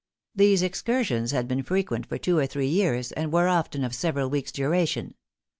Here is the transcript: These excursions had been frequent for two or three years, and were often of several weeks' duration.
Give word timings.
These 0.33 0.63
excursions 0.63 1.29
had 1.29 1.47
been 1.47 1.61
frequent 1.61 2.07
for 2.07 2.17
two 2.17 2.39
or 2.39 2.47
three 2.47 2.65
years, 2.65 3.11
and 3.11 3.31
were 3.31 3.47
often 3.47 3.83
of 3.83 3.93
several 3.93 4.31
weeks' 4.31 4.51
duration. 4.51 5.13